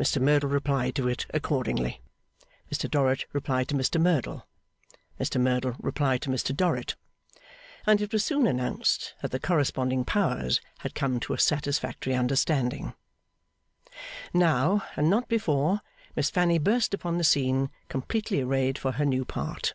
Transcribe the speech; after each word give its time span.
Mr 0.00 0.20
Merdle 0.20 0.48
replied 0.48 0.96
to 0.96 1.06
it 1.06 1.26
accordingly. 1.32 2.00
Mr 2.74 2.90
Dorrit 2.90 3.26
replied 3.32 3.68
to 3.68 3.76
Mr 3.76 4.00
Merdle; 4.00 4.44
Mr 5.20 5.40
Merdle 5.40 5.76
replied 5.78 6.22
to 6.22 6.28
Mr 6.28 6.52
Dorrit; 6.52 6.96
and 7.86 8.00
it 8.00 8.12
was 8.12 8.24
soon 8.24 8.48
announced 8.48 9.14
that 9.22 9.30
the 9.30 9.38
corresponding 9.38 10.04
powers 10.04 10.60
had 10.78 10.96
come 10.96 11.20
to 11.20 11.34
a 11.34 11.38
satisfactory 11.38 12.16
understanding. 12.16 12.94
Now, 14.34 14.82
and 14.96 15.08
not 15.08 15.28
before, 15.28 15.82
Miss 16.16 16.30
Fanny 16.30 16.58
burst 16.58 16.92
upon 16.92 17.18
the 17.18 17.22
scene, 17.22 17.70
completely 17.88 18.40
arrayed 18.40 18.76
for 18.76 18.90
her 18.98 19.04
new 19.04 19.24
part. 19.24 19.74